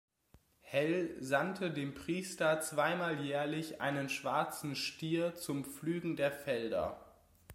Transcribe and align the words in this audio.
Hel 0.61 1.15
sandte 1.19 1.69
dem 1.69 1.93
Priester 1.93 2.59
zweimal 2.61 3.19
jährlich 3.23 3.81
einen 3.81 4.09
schwarzen 4.09 4.75
Stier 4.75 5.35
zum 5.35 5.63
Pflügen 5.63 6.15
der 6.15 6.31
Felder. 6.31 6.99